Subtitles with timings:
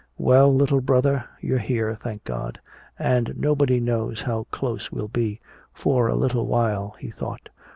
[0.17, 2.59] "Well, little brother, you're here, thank God.
[2.97, 5.39] And nobody knows how close we'll be
[5.73, 7.49] for a little while," he thought.